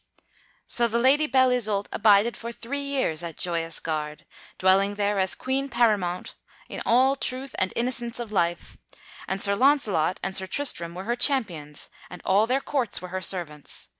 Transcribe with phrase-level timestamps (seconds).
[0.65, 4.25] So the Lady Belle Isoult abided for three years at Joyous Gard,
[4.57, 6.33] dwelling there as queen paramount
[6.67, 8.77] in all truth and innocence of life;
[9.27, 13.21] and Sir Launcelot and Sir Tristram were her champions and all their courts were her
[13.21, 13.89] servants.